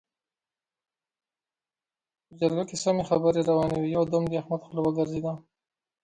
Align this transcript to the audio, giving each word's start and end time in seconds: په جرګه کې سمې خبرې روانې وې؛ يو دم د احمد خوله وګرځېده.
په 2.25 2.33
جرګه 2.39 2.63
کې 2.69 2.75
سمې 2.83 3.03
خبرې 3.09 3.41
روانې 3.49 3.77
وې؛ 3.79 3.89
يو 3.95 4.03
دم 4.11 4.23
د 4.27 4.33
احمد 4.41 4.61
خوله 4.65 4.81
وګرځېده. 4.83 5.33